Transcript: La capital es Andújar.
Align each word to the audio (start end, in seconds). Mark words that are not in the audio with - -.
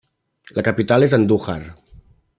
La 0.55 0.63
capital 0.63 1.03
es 1.03 1.13
Andújar. 1.13 1.75